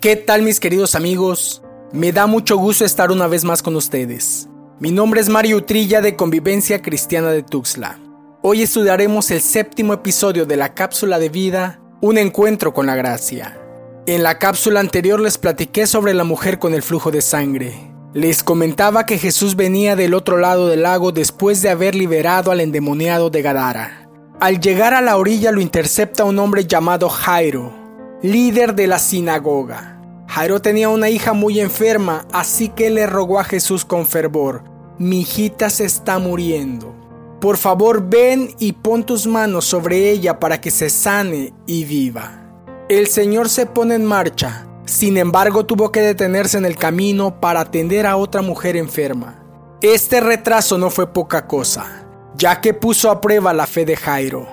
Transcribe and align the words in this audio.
¿Qué 0.00 0.14
tal 0.14 0.42
mis 0.42 0.60
queridos 0.60 0.94
amigos? 0.94 1.62
Me 1.90 2.12
da 2.12 2.26
mucho 2.26 2.58
gusto 2.58 2.84
estar 2.84 3.10
una 3.10 3.28
vez 3.28 3.44
más 3.44 3.62
con 3.62 3.74
ustedes. 3.76 4.46
Mi 4.78 4.90
nombre 4.90 5.22
es 5.22 5.30
Mario 5.30 5.56
Utrilla 5.56 6.02
de 6.02 6.16
Convivencia 6.16 6.82
Cristiana 6.82 7.30
de 7.30 7.42
Tuxtla. 7.42 7.98
Hoy 8.42 8.60
estudiaremos 8.60 9.30
el 9.30 9.40
séptimo 9.40 9.94
episodio 9.94 10.44
de 10.44 10.56
la 10.56 10.74
cápsula 10.74 11.18
de 11.18 11.30
vida, 11.30 11.80
Un 12.02 12.18
encuentro 12.18 12.74
con 12.74 12.84
la 12.84 12.94
gracia. 12.94 13.58
En 14.06 14.22
la 14.22 14.38
cápsula 14.38 14.80
anterior 14.80 15.18
les 15.18 15.38
platiqué 15.38 15.86
sobre 15.86 16.12
la 16.12 16.24
mujer 16.24 16.58
con 16.58 16.74
el 16.74 16.82
flujo 16.82 17.10
de 17.10 17.22
sangre. 17.22 17.90
Les 18.12 18.42
comentaba 18.42 19.06
que 19.06 19.16
Jesús 19.16 19.56
venía 19.56 19.96
del 19.96 20.12
otro 20.12 20.36
lado 20.36 20.68
del 20.68 20.82
lago 20.82 21.10
después 21.10 21.62
de 21.62 21.70
haber 21.70 21.94
liberado 21.94 22.50
al 22.50 22.60
endemoniado 22.60 23.30
de 23.30 23.40
Gadara. 23.40 24.10
Al 24.40 24.60
llegar 24.60 24.92
a 24.92 25.00
la 25.00 25.16
orilla 25.16 25.52
lo 25.52 25.62
intercepta 25.62 26.24
un 26.24 26.38
hombre 26.38 26.66
llamado 26.66 27.08
Jairo, 27.08 27.85
líder 28.22 28.74
de 28.74 28.86
la 28.86 28.98
sinagoga. 28.98 30.00
Jairo 30.28 30.60
tenía 30.60 30.88
una 30.88 31.08
hija 31.08 31.32
muy 31.32 31.60
enferma, 31.60 32.26
así 32.32 32.68
que 32.68 32.90
le 32.90 33.06
rogó 33.06 33.38
a 33.38 33.44
Jesús 33.44 33.84
con 33.84 34.06
fervor, 34.06 34.64
mi 34.98 35.20
hijita 35.20 35.70
se 35.70 35.84
está 35.84 36.18
muriendo. 36.18 36.94
Por 37.40 37.58
favor 37.58 38.08
ven 38.08 38.54
y 38.58 38.72
pon 38.72 39.04
tus 39.04 39.26
manos 39.26 39.66
sobre 39.66 40.10
ella 40.10 40.40
para 40.40 40.60
que 40.60 40.70
se 40.70 40.88
sane 40.88 41.52
y 41.66 41.84
viva. 41.84 42.42
El 42.88 43.06
Señor 43.06 43.50
se 43.50 43.66
pone 43.66 43.94
en 43.94 44.04
marcha, 44.04 44.66
sin 44.86 45.18
embargo 45.18 45.66
tuvo 45.66 45.92
que 45.92 46.00
detenerse 46.00 46.56
en 46.56 46.64
el 46.64 46.76
camino 46.76 47.40
para 47.40 47.60
atender 47.60 48.06
a 48.06 48.16
otra 48.16 48.40
mujer 48.40 48.76
enferma. 48.76 49.42
Este 49.82 50.20
retraso 50.20 50.78
no 50.78 50.88
fue 50.88 51.12
poca 51.12 51.46
cosa, 51.46 52.06
ya 52.36 52.62
que 52.62 52.72
puso 52.72 53.10
a 53.10 53.20
prueba 53.20 53.52
la 53.52 53.66
fe 53.66 53.84
de 53.84 53.96
Jairo. 53.96 54.48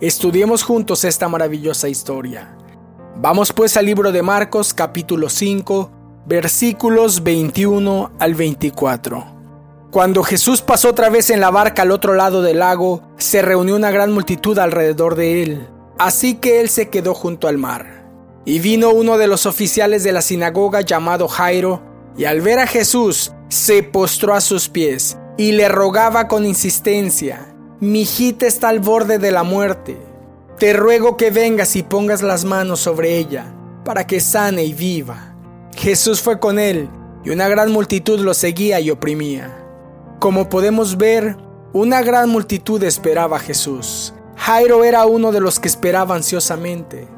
Estudiemos 0.00 0.62
juntos 0.62 1.04
esta 1.04 1.28
maravillosa 1.28 1.88
historia. 1.88 2.56
Vamos 3.22 3.52
pues 3.52 3.76
al 3.76 3.84
libro 3.84 4.12
de 4.12 4.22
Marcos 4.22 4.72
capítulo 4.72 5.28
5 5.28 5.90
versículos 6.24 7.22
21 7.22 8.12
al 8.18 8.34
24. 8.34 9.26
Cuando 9.90 10.22
Jesús 10.22 10.62
pasó 10.62 10.88
otra 10.88 11.10
vez 11.10 11.28
en 11.28 11.38
la 11.38 11.50
barca 11.50 11.82
al 11.82 11.90
otro 11.90 12.14
lado 12.14 12.40
del 12.40 12.60
lago, 12.60 13.02
se 13.18 13.42
reunió 13.42 13.76
una 13.76 13.90
gran 13.90 14.10
multitud 14.10 14.58
alrededor 14.58 15.16
de 15.16 15.42
él, 15.42 15.68
así 15.98 16.36
que 16.36 16.62
él 16.62 16.70
se 16.70 16.88
quedó 16.88 17.12
junto 17.12 17.46
al 17.46 17.58
mar. 17.58 18.08
Y 18.46 18.58
vino 18.58 18.88
uno 18.88 19.18
de 19.18 19.26
los 19.26 19.44
oficiales 19.44 20.02
de 20.02 20.12
la 20.12 20.22
sinagoga 20.22 20.80
llamado 20.80 21.28
Jairo, 21.28 21.82
y 22.16 22.24
al 22.24 22.40
ver 22.40 22.58
a 22.58 22.66
Jesús, 22.66 23.32
se 23.50 23.82
postró 23.82 24.32
a 24.32 24.40
sus 24.40 24.70
pies 24.70 25.18
y 25.36 25.52
le 25.52 25.68
rogaba 25.68 26.26
con 26.26 26.46
insistencia, 26.46 27.54
mi 27.80 28.00
hijita 28.00 28.46
está 28.46 28.70
al 28.70 28.80
borde 28.80 29.18
de 29.18 29.30
la 29.30 29.42
muerte 29.42 30.09
te 30.60 30.74
ruego 30.74 31.16
que 31.16 31.30
vengas 31.30 31.74
y 31.74 31.82
pongas 31.82 32.20
las 32.20 32.44
manos 32.44 32.80
sobre 32.80 33.16
ella, 33.16 33.46
para 33.82 34.06
que 34.06 34.20
sane 34.20 34.62
y 34.62 34.74
viva. 34.74 35.34
Jesús 35.74 36.20
fue 36.20 36.38
con 36.38 36.58
él, 36.58 36.90
y 37.24 37.30
una 37.30 37.48
gran 37.48 37.72
multitud 37.72 38.20
lo 38.20 38.34
seguía 38.34 38.78
y 38.78 38.90
oprimía. 38.90 39.56
Como 40.18 40.50
podemos 40.50 40.98
ver, 40.98 41.38
una 41.72 42.02
gran 42.02 42.28
multitud 42.28 42.82
esperaba 42.82 43.38
a 43.38 43.40
Jesús. 43.40 44.12
Jairo 44.36 44.84
era 44.84 45.06
uno 45.06 45.32
de 45.32 45.40
los 45.40 45.58
que 45.58 45.68
esperaba 45.68 46.14
ansiosamente. 46.14 47.08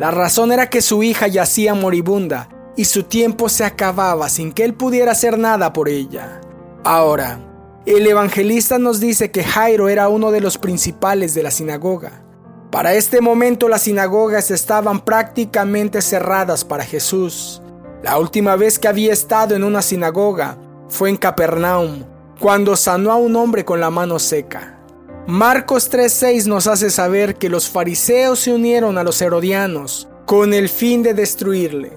La 0.00 0.10
razón 0.10 0.50
era 0.50 0.68
que 0.68 0.82
su 0.82 1.04
hija 1.04 1.28
yacía 1.28 1.74
moribunda 1.74 2.48
y 2.76 2.86
su 2.86 3.04
tiempo 3.04 3.48
se 3.48 3.62
acababa 3.62 4.28
sin 4.28 4.50
que 4.50 4.64
él 4.64 4.74
pudiera 4.74 5.12
hacer 5.12 5.38
nada 5.38 5.72
por 5.72 5.88
ella. 5.88 6.40
Ahora, 6.82 7.38
el 7.86 8.04
evangelista 8.08 8.76
nos 8.80 8.98
dice 8.98 9.30
que 9.30 9.44
Jairo 9.44 9.88
era 9.88 10.08
uno 10.08 10.32
de 10.32 10.40
los 10.40 10.58
principales 10.58 11.32
de 11.34 11.44
la 11.44 11.52
sinagoga. 11.52 12.24
Para 12.70 12.92
este 12.92 13.22
momento 13.22 13.66
las 13.66 13.82
sinagogas 13.82 14.50
estaban 14.50 15.00
prácticamente 15.00 16.02
cerradas 16.02 16.64
para 16.64 16.84
Jesús. 16.84 17.62
La 18.02 18.18
última 18.18 18.56
vez 18.56 18.78
que 18.78 18.88
había 18.88 19.12
estado 19.12 19.56
en 19.56 19.64
una 19.64 19.80
sinagoga 19.80 20.58
fue 20.88 21.08
en 21.08 21.16
Capernaum, 21.16 22.04
cuando 22.38 22.76
sanó 22.76 23.10
a 23.10 23.16
un 23.16 23.36
hombre 23.36 23.64
con 23.64 23.80
la 23.80 23.88
mano 23.88 24.18
seca. 24.18 24.78
Marcos 25.26 25.90
3:6 25.90 26.46
nos 26.46 26.66
hace 26.66 26.90
saber 26.90 27.36
que 27.36 27.48
los 27.48 27.70
fariseos 27.70 28.40
se 28.40 28.52
unieron 28.52 28.98
a 28.98 29.02
los 29.02 29.20
herodianos 29.22 30.06
con 30.26 30.52
el 30.52 30.68
fin 30.68 31.02
de 31.02 31.14
destruirle. 31.14 31.92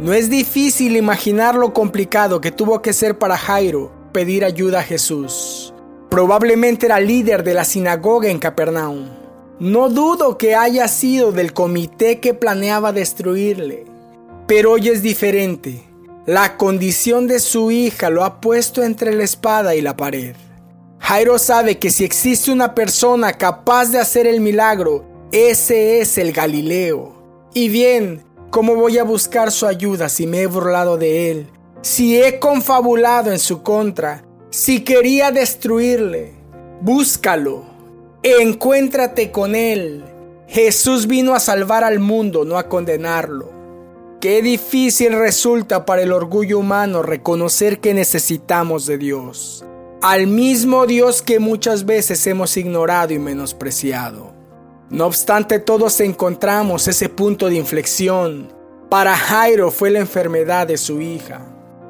No 0.00 0.12
es 0.12 0.28
difícil 0.28 0.96
imaginar 0.96 1.54
lo 1.54 1.72
complicado 1.72 2.40
que 2.40 2.50
tuvo 2.50 2.82
que 2.82 2.92
ser 2.92 3.16
para 3.16 3.36
Jairo 3.36 3.92
pedir 4.12 4.44
ayuda 4.44 4.80
a 4.80 4.82
Jesús. 4.82 5.72
Probablemente 6.08 6.86
era 6.86 6.98
líder 6.98 7.44
de 7.44 7.54
la 7.54 7.64
sinagoga 7.64 8.28
en 8.28 8.40
Capernaum. 8.40 9.19
No 9.60 9.90
dudo 9.90 10.38
que 10.38 10.54
haya 10.54 10.88
sido 10.88 11.32
del 11.32 11.52
comité 11.52 12.18
que 12.18 12.32
planeaba 12.32 12.92
destruirle, 12.92 13.84
pero 14.46 14.72
hoy 14.72 14.88
es 14.88 15.02
diferente. 15.02 15.82
La 16.24 16.56
condición 16.56 17.26
de 17.26 17.40
su 17.40 17.70
hija 17.70 18.08
lo 18.08 18.24
ha 18.24 18.40
puesto 18.40 18.82
entre 18.82 19.12
la 19.12 19.22
espada 19.22 19.74
y 19.74 19.82
la 19.82 19.98
pared. 19.98 20.34
Jairo 20.98 21.38
sabe 21.38 21.78
que 21.78 21.90
si 21.90 22.04
existe 22.04 22.50
una 22.50 22.74
persona 22.74 23.34
capaz 23.34 23.90
de 23.90 23.98
hacer 23.98 24.26
el 24.26 24.40
milagro, 24.40 25.04
ese 25.30 26.00
es 26.00 26.16
el 26.16 26.32
Galileo. 26.32 27.22
Y 27.52 27.68
bien, 27.68 28.24
¿cómo 28.48 28.76
voy 28.76 28.96
a 28.96 29.04
buscar 29.04 29.52
su 29.52 29.66
ayuda 29.66 30.08
si 30.08 30.26
me 30.26 30.40
he 30.40 30.46
burlado 30.46 30.96
de 30.96 31.32
él? 31.32 31.50
Si 31.82 32.18
he 32.18 32.38
confabulado 32.38 33.30
en 33.30 33.38
su 33.38 33.62
contra, 33.62 34.24
si 34.48 34.84
quería 34.84 35.30
destruirle, 35.30 36.32
búscalo 36.80 37.69
Encuéntrate 38.22 39.30
con 39.30 39.54
Él. 39.54 40.04
Jesús 40.46 41.06
vino 41.06 41.34
a 41.34 41.40
salvar 41.40 41.84
al 41.84 42.00
mundo, 42.00 42.44
no 42.44 42.58
a 42.58 42.68
condenarlo. 42.68 43.50
Qué 44.20 44.42
difícil 44.42 45.18
resulta 45.18 45.86
para 45.86 46.02
el 46.02 46.12
orgullo 46.12 46.58
humano 46.58 47.00
reconocer 47.00 47.80
que 47.80 47.94
necesitamos 47.94 48.84
de 48.84 48.98
Dios, 48.98 49.64
al 50.02 50.26
mismo 50.26 50.84
Dios 50.84 51.22
que 51.22 51.38
muchas 51.38 51.86
veces 51.86 52.26
hemos 52.26 52.58
ignorado 52.58 53.14
y 53.14 53.18
menospreciado. 53.18 54.34
No 54.90 55.06
obstante, 55.06 55.58
todos 55.58 55.98
encontramos 56.00 56.88
ese 56.88 57.08
punto 57.08 57.48
de 57.48 57.54
inflexión. 57.54 58.52
Para 58.90 59.16
Jairo 59.16 59.70
fue 59.70 59.88
la 59.88 60.00
enfermedad 60.00 60.66
de 60.66 60.76
su 60.76 61.00
hija. 61.00 61.40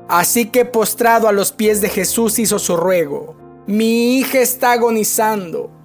Así 0.06 0.47
que 0.47 0.64
postrado 0.64 1.26
a 1.26 1.32
los 1.32 1.50
pies 1.50 1.80
de 1.80 1.88
Jesús 1.88 2.38
hizo 2.38 2.60
su 2.60 2.76
ruego. 2.76 3.34
Mi 3.66 4.18
hija 4.18 4.38
está 4.38 4.72
agonizando 4.72 5.79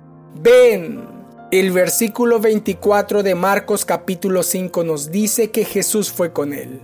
Ven. 0.46 1.04
El 1.52 1.72
versículo 1.72 2.40
24 2.40 3.24
de 3.24 3.34
Marcos 3.34 3.84
capítulo 3.84 4.44
5 4.44 4.84
nos 4.84 5.10
dice 5.10 5.50
que 5.50 5.66
Jesús 5.66 6.12
fue 6.12 6.34
con 6.34 6.54
él. 6.54 6.82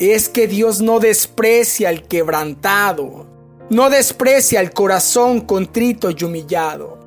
Es 0.00 0.28
que 0.28 0.48
Dios 0.48 0.80
no 0.80 0.98
desprecia 0.98 1.88
al 1.88 2.02
quebrantado, 2.08 3.28
no 3.70 3.90
desprecia 3.90 4.58
al 4.58 4.72
corazón 4.72 5.42
contrito 5.42 6.10
y 6.10 6.24
humillado. 6.24 6.98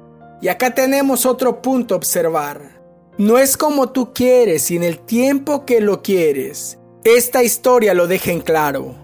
Y 0.42 0.48
acá 0.48 0.74
tenemos 0.74 1.26
otro 1.26 1.62
punto 1.62 1.96
a 1.96 1.98
observar. 1.98 2.82
No 3.18 3.38
es 3.38 3.58
como 3.58 3.90
tú 3.90 4.14
quieres 4.14 4.72
y 4.72 4.78
en 4.78 4.84
el 4.84 5.00
tiempo 5.00 5.66
que 5.66 5.82
lo 5.82 6.02
quieres. 6.02 6.80
Esta 7.04 7.44
historia 7.44 7.94
lo 7.94 8.08
deja 8.08 8.32
en 8.32 8.40
claro. 8.40 8.96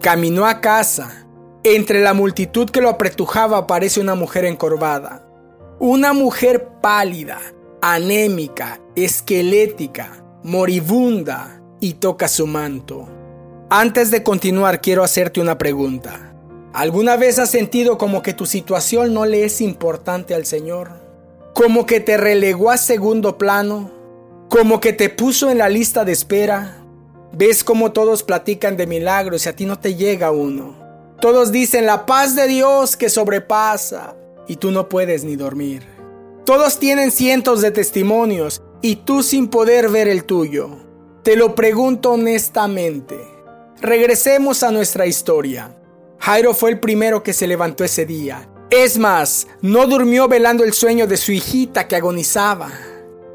Caminó 0.00 0.46
a 0.46 0.60
casa. 0.60 1.26
Entre 1.64 2.00
la 2.00 2.14
multitud 2.14 2.70
que 2.70 2.80
lo 2.80 2.90
apretujaba 2.90 3.58
aparece 3.58 4.00
una 4.00 4.14
mujer 4.14 4.44
encorvada. 4.44 5.27
Una 5.80 6.12
mujer 6.12 6.70
pálida, 6.82 7.38
anémica, 7.80 8.80
esquelética, 8.96 10.24
moribunda 10.42 11.62
y 11.78 11.94
toca 11.94 12.26
su 12.26 12.48
manto. 12.48 13.08
Antes 13.70 14.10
de 14.10 14.24
continuar 14.24 14.80
quiero 14.80 15.04
hacerte 15.04 15.40
una 15.40 15.56
pregunta. 15.56 16.34
¿Alguna 16.72 17.16
vez 17.16 17.38
has 17.38 17.50
sentido 17.50 17.96
como 17.96 18.22
que 18.22 18.32
tu 18.32 18.44
situación 18.44 19.14
no 19.14 19.24
le 19.24 19.44
es 19.44 19.60
importante 19.60 20.34
al 20.34 20.46
Señor? 20.46 20.90
¿Como 21.54 21.86
que 21.86 22.00
te 22.00 22.16
relegó 22.16 22.72
a 22.72 22.76
segundo 22.76 23.38
plano? 23.38 23.92
¿Como 24.48 24.80
que 24.80 24.92
te 24.92 25.08
puso 25.10 25.48
en 25.48 25.58
la 25.58 25.68
lista 25.68 26.04
de 26.04 26.10
espera? 26.10 26.78
¿Ves 27.32 27.62
cómo 27.62 27.92
todos 27.92 28.24
platican 28.24 28.76
de 28.76 28.88
milagros 28.88 29.46
y 29.46 29.48
a 29.48 29.54
ti 29.54 29.64
no 29.64 29.78
te 29.78 29.94
llega 29.94 30.32
uno? 30.32 30.76
Todos 31.20 31.52
dicen 31.52 31.86
la 31.86 32.04
paz 32.04 32.34
de 32.34 32.48
Dios 32.48 32.96
que 32.96 33.08
sobrepasa, 33.08 34.16
y 34.48 34.56
tú 34.56 34.72
no 34.72 34.88
puedes 34.88 35.22
ni 35.22 35.36
dormir. 35.36 35.86
Todos 36.44 36.78
tienen 36.78 37.12
cientos 37.12 37.60
de 37.60 37.70
testimonios 37.70 38.62
y 38.80 38.96
tú 38.96 39.22
sin 39.22 39.48
poder 39.48 39.90
ver 39.90 40.08
el 40.08 40.24
tuyo. 40.24 40.70
Te 41.22 41.36
lo 41.36 41.54
pregunto 41.54 42.12
honestamente. 42.12 43.18
Regresemos 43.80 44.62
a 44.62 44.72
nuestra 44.72 45.06
historia. 45.06 45.76
Jairo 46.18 46.54
fue 46.54 46.70
el 46.70 46.80
primero 46.80 47.22
que 47.22 47.32
se 47.32 47.46
levantó 47.46 47.84
ese 47.84 48.06
día. 48.06 48.48
Es 48.70 48.98
más, 48.98 49.46
no 49.62 49.86
durmió 49.86 50.26
velando 50.26 50.64
el 50.64 50.72
sueño 50.72 51.06
de 51.06 51.16
su 51.16 51.32
hijita 51.32 51.86
que 51.86 51.96
agonizaba. 51.96 52.70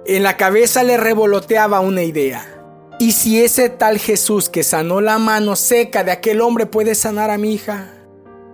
En 0.06 0.24
la 0.24 0.36
cabeza 0.36 0.84
le 0.84 0.98
revoloteaba 0.98 1.80
una 1.80 2.04
idea. 2.04 2.50
¿Y 3.00 3.14
si 3.14 3.44
ese 3.44 3.70
tal 3.70 4.00
Jesús 4.00 4.50
que 4.50 4.64
sanó 4.64 5.02
la 5.02 5.18
mano 5.18 5.56
seca 5.56 6.04
de 6.04 6.12
aquel 6.12 6.42
hombre 6.42 6.66
puede 6.66 6.94
sanar 6.96 7.32
a 7.32 7.38
mi 7.38 7.54
hija? 7.54 7.94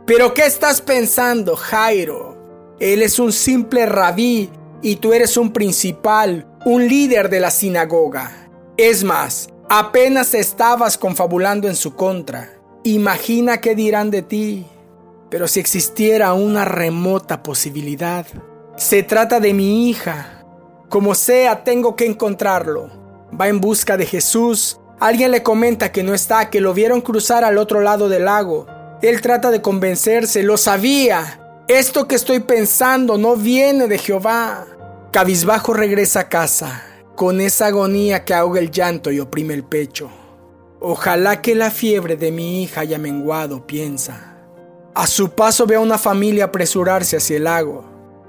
¿Pero 0.05 0.33
qué 0.33 0.45
estás 0.45 0.81
pensando, 0.81 1.55
Jairo? 1.55 2.38
Él 2.79 3.01
es 3.01 3.19
un 3.19 3.31
simple 3.31 3.85
rabí 3.85 4.49
y 4.81 4.97
tú 4.97 5.13
eres 5.13 5.37
un 5.37 5.51
principal, 5.51 6.47
un 6.65 6.87
líder 6.87 7.29
de 7.29 7.39
la 7.39 7.51
sinagoga. 7.51 8.31
Es 8.77 9.03
más, 9.03 9.49
Apenas 9.71 10.33
estabas 10.33 10.97
confabulando 10.97 11.67
en 11.67 11.75
su 11.75 11.93
contra. 11.93 12.49
Imagina 12.83 13.61
qué 13.61 13.75
dirán 13.75 14.09
de 14.09 14.23
ti. 14.23 14.65
Pero 15.29 15.47
si 15.47 15.59
existiera 15.59 16.33
una 16.33 16.65
remota 16.65 17.43
posibilidad, 17.43 18.25
se 18.77 19.03
trata 19.03 19.39
de 19.39 19.53
mi 19.53 19.87
hija. 19.87 20.43
Como 20.89 21.13
sea, 21.13 21.63
tengo 21.63 21.95
que 21.95 22.07
encontrarlo. 22.07 22.89
Va 23.39 23.47
en 23.47 23.61
busca 23.61 23.95
de 23.95 24.07
Jesús. 24.07 24.79
Alguien 24.99 25.29
le 25.29 25.43
comenta 25.43 25.91
que 25.91 26.01
no 26.01 26.15
está, 26.15 26.49
que 26.49 26.61
lo 26.61 26.73
vieron 26.73 27.01
cruzar 27.01 27.43
al 27.43 27.59
otro 27.59 27.81
lado 27.81 28.09
del 28.09 28.25
lago. 28.25 28.65
Él 29.03 29.21
trata 29.21 29.51
de 29.51 29.61
convencerse, 29.61 30.41
lo 30.41 30.57
sabía. 30.57 31.38
Esto 31.69 32.07
que 32.07 32.15
estoy 32.15 32.39
pensando 32.39 33.19
no 33.19 33.35
viene 33.35 33.87
de 33.87 33.99
Jehová. 33.99 34.65
Cabizbajo 35.11 35.71
regresa 35.71 36.21
a 36.21 36.27
casa, 36.27 36.83
con 37.15 37.39
esa 37.41 37.67
agonía 37.67 38.25
que 38.25 38.33
ahoga 38.33 38.59
el 38.59 38.71
llanto 38.71 39.11
y 39.11 39.19
oprime 39.19 39.53
el 39.53 39.63
pecho. 39.63 40.09
Ojalá 40.79 41.43
que 41.43 41.53
la 41.53 41.69
fiebre 41.69 42.15
de 42.15 42.31
mi 42.31 42.63
hija 42.63 42.81
haya 42.81 42.97
menguado, 42.97 43.67
piensa. 43.67 44.35
A 44.95 45.05
su 45.05 45.29
paso 45.29 45.67
ve 45.67 45.75
a 45.75 45.79
una 45.79 45.99
familia 45.99 46.45
apresurarse 46.45 47.17
hacia 47.17 47.37
el 47.37 47.43
lago. 47.43 47.85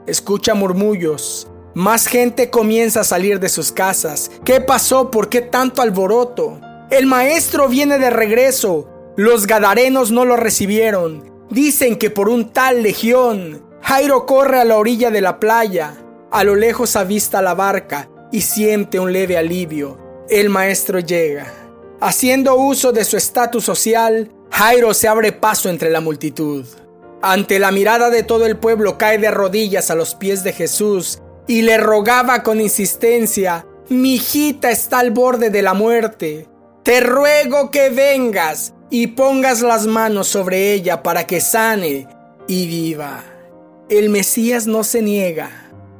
Escucha 0.06 0.52
murmullos. 0.52 1.48
Más 1.72 2.08
gente 2.08 2.50
comienza 2.50 3.00
a 3.00 3.04
salir 3.04 3.40
de 3.40 3.48
sus 3.48 3.72
casas. 3.72 4.30
¿Qué 4.44 4.60
pasó? 4.60 5.10
¿Por 5.10 5.30
qué 5.30 5.40
tanto 5.40 5.80
alboroto? 5.80 6.60
El 6.90 7.06
maestro 7.06 7.68
viene 7.70 7.98
de 7.98 8.10
regreso. 8.10 8.86
Los 9.16 9.46
gadarenos 9.46 10.10
no 10.10 10.26
lo 10.26 10.36
recibieron. 10.36 11.29
Dicen 11.50 11.96
que 11.96 12.10
por 12.10 12.28
un 12.28 12.52
tal 12.52 12.82
legión. 12.82 13.66
Jairo 13.82 14.24
corre 14.24 14.60
a 14.60 14.64
la 14.64 14.78
orilla 14.78 15.10
de 15.10 15.20
la 15.20 15.40
playa. 15.40 15.96
A 16.30 16.44
lo 16.44 16.54
lejos 16.54 16.94
avista 16.94 17.42
la 17.42 17.54
barca 17.54 18.08
y 18.30 18.42
siente 18.42 19.00
un 19.00 19.12
leve 19.12 19.36
alivio. 19.36 19.98
El 20.28 20.48
maestro 20.48 21.00
llega. 21.00 21.52
Haciendo 22.00 22.54
uso 22.54 22.92
de 22.92 23.04
su 23.04 23.16
estatus 23.16 23.64
social, 23.64 24.30
Jairo 24.52 24.94
se 24.94 25.08
abre 25.08 25.32
paso 25.32 25.68
entre 25.68 25.90
la 25.90 26.00
multitud. 26.00 26.64
Ante 27.20 27.58
la 27.58 27.72
mirada 27.72 28.10
de 28.10 28.22
todo 28.22 28.46
el 28.46 28.56
pueblo 28.56 28.96
cae 28.96 29.18
de 29.18 29.30
rodillas 29.32 29.90
a 29.90 29.96
los 29.96 30.14
pies 30.14 30.44
de 30.44 30.52
Jesús 30.52 31.18
y 31.48 31.62
le 31.62 31.78
rogaba 31.78 32.44
con 32.44 32.60
insistencia, 32.60 33.66
mi 33.88 34.14
hijita 34.14 34.70
está 34.70 35.00
al 35.00 35.10
borde 35.10 35.50
de 35.50 35.62
la 35.62 35.74
muerte. 35.74 36.46
Te 36.84 37.00
ruego 37.00 37.70
que 37.72 37.90
vengas 37.90 38.72
y 38.90 39.06
pongas 39.08 39.62
las 39.62 39.86
manos 39.86 40.26
sobre 40.26 40.72
ella 40.72 41.02
para 41.02 41.26
que 41.26 41.40
sane 41.40 42.08
y 42.48 42.66
viva. 42.66 43.24
El 43.88 44.10
Mesías 44.10 44.66
no 44.66 44.84
se 44.84 45.00
niega, 45.00 45.50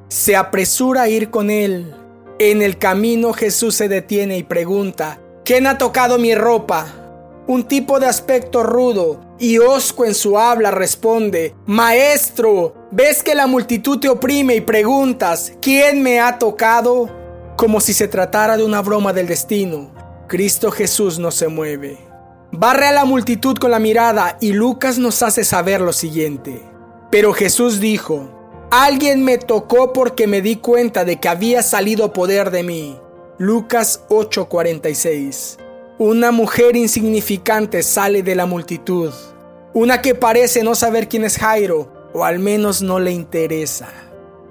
se 0.08 0.36
apresura 0.36 1.02
a 1.02 1.08
ir 1.08 1.30
con 1.30 1.50
él. 1.50 1.94
En 2.40 2.62
el 2.62 2.78
camino 2.78 3.32
Jesús 3.32 3.76
se 3.76 3.88
detiene 3.88 4.38
y 4.38 4.42
pregunta, 4.42 5.20
¿quién 5.44 5.66
ha 5.66 5.78
tocado 5.78 6.18
mi 6.18 6.34
ropa? 6.34 6.86
Un 7.46 7.64
tipo 7.64 8.00
de 8.00 8.06
aspecto 8.06 8.62
rudo 8.62 9.20
y 9.38 9.58
hosco 9.58 10.04
en 10.04 10.14
su 10.14 10.38
habla 10.38 10.70
responde, 10.70 11.54
Maestro, 11.66 12.74
¿ves 12.90 13.22
que 13.22 13.34
la 13.34 13.46
multitud 13.46 13.98
te 13.98 14.08
oprime 14.08 14.56
y 14.56 14.60
preguntas, 14.60 15.52
¿quién 15.60 16.02
me 16.02 16.20
ha 16.20 16.38
tocado? 16.38 17.10
Como 17.56 17.80
si 17.80 17.92
se 17.92 18.08
tratara 18.08 18.56
de 18.56 18.64
una 18.64 18.82
broma 18.82 19.12
del 19.12 19.26
destino, 19.26 19.92
Cristo 20.28 20.70
Jesús 20.70 21.18
no 21.18 21.30
se 21.30 21.48
mueve. 21.48 22.09
Barre 22.52 22.86
a 22.86 22.92
la 22.92 23.04
multitud 23.04 23.56
con 23.56 23.70
la 23.70 23.78
mirada 23.78 24.36
y 24.40 24.52
Lucas 24.52 24.98
nos 24.98 25.22
hace 25.22 25.44
saber 25.44 25.80
lo 25.80 25.92
siguiente. 25.92 26.62
Pero 27.10 27.32
Jesús 27.32 27.80
dijo, 27.80 28.28
Alguien 28.70 29.24
me 29.24 29.38
tocó 29.38 29.92
porque 29.92 30.26
me 30.26 30.42
di 30.42 30.56
cuenta 30.56 31.04
de 31.04 31.18
que 31.18 31.28
había 31.28 31.62
salido 31.62 32.12
poder 32.12 32.50
de 32.50 32.62
mí. 32.62 32.98
Lucas 33.38 34.04
8:46 34.08 35.58
una 36.00 36.30
mujer 36.30 36.76
insignificante 36.76 37.82
sale 37.82 38.22
de 38.22 38.34
la 38.34 38.46
multitud. 38.46 39.12
Una 39.74 40.00
que 40.00 40.14
parece 40.14 40.62
no 40.62 40.74
saber 40.74 41.10
quién 41.10 41.24
es 41.24 41.36
Jairo, 41.36 41.92
o 42.14 42.24
al 42.24 42.38
menos 42.38 42.80
no 42.80 42.98
le 42.98 43.10
interesa. 43.10 43.90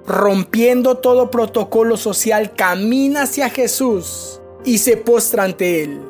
Rompiendo 0.06 0.98
todo 0.98 1.28
protocolo 1.32 1.96
social, 1.96 2.54
camina 2.54 3.22
hacia 3.22 3.50
Jesús 3.50 4.40
y 4.64 4.78
se 4.78 4.96
postra 4.96 5.42
ante 5.42 5.82
él. 5.82 6.00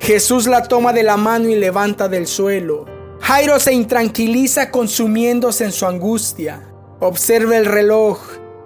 Jesús 0.00 0.46
la 0.46 0.62
toma 0.64 0.92
de 0.92 1.02
la 1.02 1.16
mano 1.16 1.48
y 1.48 1.54
levanta 1.54 2.08
del 2.08 2.26
suelo. 2.26 2.86
Jairo 3.20 3.60
se 3.60 3.72
intranquiliza 3.72 4.70
consumiéndose 4.70 5.64
en 5.64 5.72
su 5.72 5.86
angustia. 5.86 6.62
Observa 7.00 7.56
el 7.56 7.66
reloj. 7.66 8.18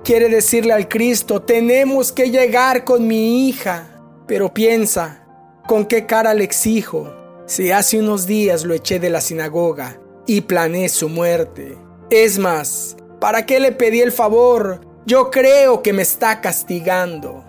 Quiere 0.04 0.28
decirle 0.28 0.72
al 0.72 0.88
Cristo, 0.88 1.42
tenemos 1.42 2.12
que 2.12 2.30
llegar 2.30 2.84
con 2.84 3.06
mi 3.06 3.48
hija. 3.48 3.90
Pero 4.26 4.54
piensa, 4.54 5.24
¿Con 5.66 5.86
qué 5.86 6.04
cara 6.04 6.34
le 6.34 6.44
exijo 6.44 7.10
si 7.46 7.70
hace 7.70 7.98
unos 7.98 8.26
días 8.26 8.64
lo 8.64 8.74
eché 8.74 9.00
de 9.00 9.08
la 9.08 9.22
sinagoga 9.22 9.98
y 10.26 10.42
planeé 10.42 10.90
su 10.90 11.08
muerte? 11.08 11.78
Es 12.10 12.38
más, 12.38 12.98
¿para 13.18 13.46
qué 13.46 13.60
le 13.60 13.72
pedí 13.72 14.02
el 14.02 14.12
favor? 14.12 14.82
Yo 15.06 15.30
creo 15.30 15.80
que 15.80 15.94
me 15.94 16.02
está 16.02 16.42
castigando. 16.42 17.42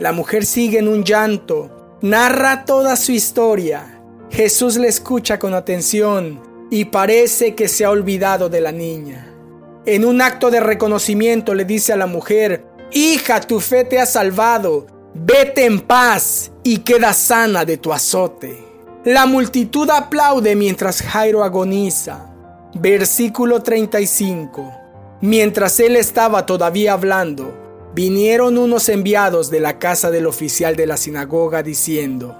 La 0.00 0.10
mujer 0.10 0.46
sigue 0.46 0.80
en 0.80 0.88
un 0.88 1.04
llanto, 1.04 1.79
narra 2.02 2.64
toda 2.64 2.96
su 2.96 3.12
historia. 3.12 4.00
Jesús 4.30 4.76
le 4.76 4.88
escucha 4.88 5.38
con 5.38 5.54
atención 5.54 6.40
y 6.70 6.86
parece 6.86 7.54
que 7.54 7.68
se 7.68 7.84
ha 7.84 7.90
olvidado 7.90 8.48
de 8.48 8.60
la 8.60 8.72
niña. 8.72 9.26
En 9.86 10.04
un 10.04 10.20
acto 10.20 10.50
de 10.50 10.60
reconocimiento 10.60 11.54
le 11.54 11.64
dice 11.64 11.92
a 11.92 11.96
la 11.96 12.06
mujer, 12.06 12.64
Hija, 12.92 13.40
tu 13.40 13.60
fe 13.60 13.84
te 13.84 14.00
ha 14.00 14.06
salvado, 14.06 14.86
Vete 15.12 15.64
en 15.64 15.80
paz 15.80 16.52
y 16.62 16.78
queda 16.78 17.12
sana 17.12 17.64
de 17.64 17.78
tu 17.78 17.92
azote. 17.92 18.56
La 19.04 19.26
multitud 19.26 19.90
aplaude 19.90 20.54
mientras 20.54 21.02
Jairo 21.02 21.42
agoniza. 21.42 22.32
Versículo 22.74 23.60
35. 23.60 24.72
Mientras 25.20 25.80
él 25.80 25.96
estaba 25.96 26.46
todavía 26.46 26.92
hablando, 26.92 27.69
vinieron 27.94 28.58
unos 28.58 28.88
enviados 28.88 29.50
de 29.50 29.60
la 29.60 29.78
casa 29.78 30.10
del 30.10 30.26
oficial 30.26 30.76
de 30.76 30.86
la 30.86 30.96
sinagoga 30.96 31.62
diciendo, 31.62 32.36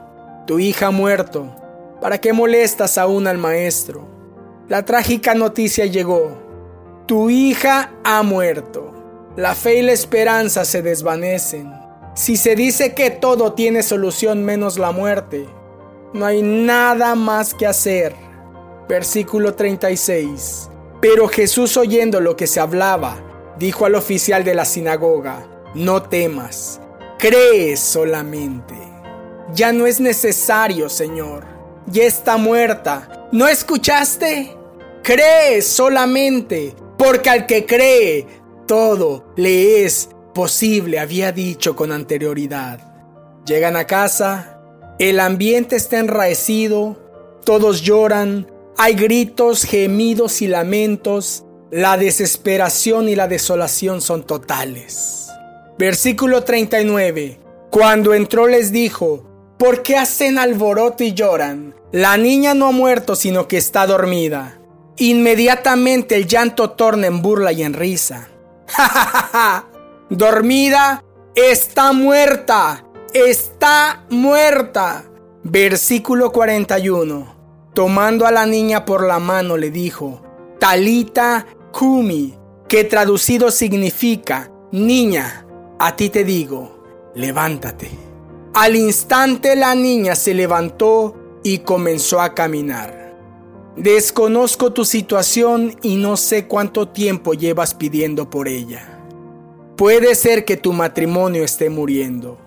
Tu 0.46 0.58
hija 0.58 0.88
ha 0.88 0.90
muerto, 0.90 1.54
¿para 2.00 2.18
qué 2.20 2.32
molestas 2.32 2.98
aún 2.98 3.26
al 3.26 3.38
maestro? 3.38 4.06
La 4.68 4.84
trágica 4.84 5.34
noticia 5.34 5.86
llegó, 5.86 6.38
Tu 7.06 7.30
hija 7.30 7.92
ha 8.04 8.22
muerto. 8.22 8.92
La 9.36 9.54
fe 9.54 9.78
y 9.78 9.82
la 9.82 9.92
esperanza 9.92 10.64
se 10.64 10.82
desvanecen. 10.82 11.72
Si 12.14 12.36
se 12.36 12.56
dice 12.56 12.94
que 12.94 13.10
todo 13.10 13.52
tiene 13.52 13.82
solución 13.82 14.44
menos 14.44 14.76
la 14.76 14.90
muerte, 14.90 15.48
no 16.12 16.26
hay 16.26 16.42
nada 16.42 17.14
más 17.14 17.54
que 17.54 17.66
hacer. 17.66 18.14
Versículo 18.88 19.54
36. 19.54 20.68
Pero 21.00 21.28
Jesús 21.28 21.76
oyendo 21.76 22.20
lo 22.20 22.36
que 22.36 22.48
se 22.48 22.58
hablaba, 22.58 23.29
dijo 23.60 23.84
al 23.84 23.94
oficial 23.94 24.42
de 24.42 24.54
la 24.54 24.64
sinagoga, 24.64 25.46
no 25.74 26.02
temas, 26.02 26.80
cree 27.18 27.76
solamente. 27.76 28.74
Ya 29.52 29.72
no 29.72 29.86
es 29.86 30.00
necesario, 30.00 30.88
Señor, 30.88 31.44
ya 31.86 32.04
está 32.04 32.38
muerta. 32.38 33.28
¿No 33.32 33.46
escuchaste? 33.46 34.56
Cree 35.02 35.60
solamente, 35.60 36.74
porque 36.96 37.28
al 37.28 37.46
que 37.46 37.66
cree, 37.66 38.26
todo 38.66 39.26
le 39.36 39.84
es 39.84 40.08
posible, 40.34 40.98
había 40.98 41.30
dicho 41.30 41.76
con 41.76 41.92
anterioridad. 41.92 42.80
Llegan 43.44 43.76
a 43.76 43.86
casa, 43.86 44.62
el 44.98 45.20
ambiente 45.20 45.76
está 45.76 45.98
enraecido, 45.98 46.96
todos 47.44 47.82
lloran, 47.82 48.50
hay 48.78 48.94
gritos, 48.94 49.64
gemidos 49.64 50.40
y 50.40 50.46
lamentos, 50.46 51.44
la 51.70 51.96
desesperación 51.96 53.08
y 53.08 53.14
la 53.14 53.28
desolación 53.28 54.00
son 54.00 54.24
totales. 54.24 55.28
Versículo 55.78 56.42
39. 56.42 57.38
Cuando 57.70 58.12
entró 58.12 58.48
les 58.48 58.72
dijo, 58.72 59.24
¿por 59.58 59.82
qué 59.82 59.96
hacen 59.96 60.38
alboroto 60.38 61.04
y 61.04 61.14
lloran? 61.14 61.74
La 61.92 62.16
niña 62.16 62.54
no 62.54 62.66
ha 62.66 62.72
muerto, 62.72 63.14
sino 63.14 63.46
que 63.46 63.56
está 63.56 63.86
dormida. 63.86 64.58
Inmediatamente 64.96 66.16
el 66.16 66.26
llanto 66.26 66.70
torna 66.70 67.06
en 67.06 67.22
burla 67.22 67.52
y 67.52 67.62
en 67.62 67.74
risa. 67.74 68.28
¡Ja, 68.66 68.88
ja, 68.88 69.28
ja, 69.32 69.68
dormida, 70.08 71.04
está 71.34 71.92
muerta, 71.92 72.84
está 73.14 74.04
muerta. 74.10 75.04
Versículo 75.44 76.32
41. 76.32 77.36
Tomando 77.74 78.26
a 78.26 78.32
la 78.32 78.46
niña 78.46 78.84
por 78.84 79.06
la 79.06 79.20
mano 79.20 79.56
le 79.56 79.70
dijo, 79.70 80.22
Talita 80.58 81.46
Kumi, 81.72 82.34
que 82.68 82.84
traducido 82.84 83.50
significa, 83.50 84.50
niña, 84.72 85.46
a 85.78 85.96
ti 85.96 86.10
te 86.10 86.24
digo, 86.24 87.10
levántate. 87.14 87.90
Al 88.54 88.76
instante 88.76 89.56
la 89.56 89.74
niña 89.74 90.14
se 90.16 90.34
levantó 90.34 91.16
y 91.42 91.58
comenzó 91.58 92.20
a 92.20 92.34
caminar. 92.34 93.16
Desconozco 93.76 94.72
tu 94.72 94.84
situación 94.84 95.76
y 95.82 95.96
no 95.96 96.16
sé 96.16 96.46
cuánto 96.46 96.88
tiempo 96.88 97.34
llevas 97.34 97.74
pidiendo 97.74 98.28
por 98.28 98.48
ella. 98.48 99.00
Puede 99.76 100.14
ser 100.14 100.44
que 100.44 100.56
tu 100.56 100.72
matrimonio 100.72 101.44
esté 101.44 101.70
muriendo. 101.70 102.38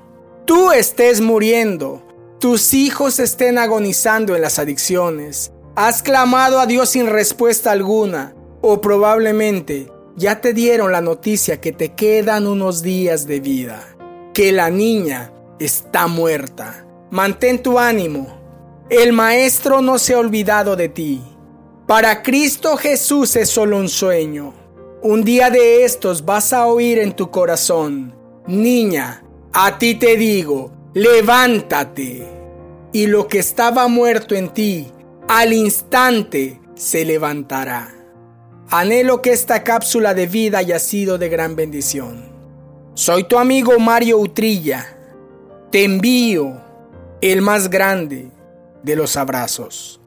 Tú 0.45 0.71
estés 0.71 1.21
muriendo. 1.21 2.03
tus 2.39 2.73
hijos 2.73 3.19
estén 3.19 3.57
agonizando 3.57 4.35
en 4.35 4.41
las 4.41 4.59
adicciones, 4.59 5.53
has 5.75 6.03
clamado 6.03 6.59
a 6.59 6.65
Dios 6.65 6.89
sin 6.89 7.07
respuesta 7.07 7.71
alguna, 7.71 8.35
o 8.65 8.79
probablemente 8.79 9.91
ya 10.15 10.39
te 10.39 10.53
dieron 10.53 10.93
la 10.93 11.01
noticia 11.01 11.59
que 11.59 11.73
te 11.73 11.95
quedan 11.95 12.47
unos 12.47 12.81
días 12.81 13.27
de 13.27 13.41
vida, 13.41 13.83
que 14.33 14.53
la 14.53 14.69
niña 14.69 15.33
está 15.59 16.07
muerta. 16.07 16.87
Mantén 17.11 17.61
tu 17.61 17.77
ánimo. 17.77 18.39
El 18.89 19.11
Maestro 19.11 19.81
no 19.81 19.99
se 19.99 20.13
ha 20.13 20.19
olvidado 20.19 20.77
de 20.77 20.87
ti. 20.87 21.21
Para 21.87 22.23
Cristo 22.23 22.77
Jesús 22.77 23.35
es 23.35 23.49
solo 23.49 23.77
un 23.77 23.89
sueño. 23.89 24.53
Un 25.01 25.25
día 25.25 25.49
de 25.49 25.83
estos 25.83 26.23
vas 26.23 26.53
a 26.53 26.65
oír 26.67 26.99
en 26.99 27.13
tu 27.13 27.31
corazón, 27.31 28.15
niña, 28.47 29.25
a 29.51 29.77
ti 29.77 29.95
te 29.95 30.15
digo, 30.15 30.71
levántate. 30.93 32.25
Y 32.93 33.07
lo 33.07 33.27
que 33.27 33.39
estaba 33.39 33.89
muerto 33.89 34.35
en 34.35 34.53
ti, 34.53 34.87
al 35.27 35.51
instante 35.51 36.61
se 36.75 37.03
levantará. 37.03 38.02
Anhelo 38.75 39.21
que 39.21 39.31
esta 39.31 39.63
cápsula 39.63 40.15
de 40.15 40.25
vida 40.25 40.57
haya 40.57 40.79
sido 40.79 41.19
de 41.19 41.29
gran 41.29 41.55
bendición. 41.55 42.23
Soy 42.95 43.23
tu 43.23 43.37
amigo 43.37 43.77
Mario 43.77 44.17
Utrilla. 44.17 44.97
Te 45.71 45.83
envío 45.83 46.59
el 47.21 47.43
más 47.43 47.69
grande 47.69 48.31
de 48.81 48.95
los 48.95 49.15
abrazos. 49.15 50.01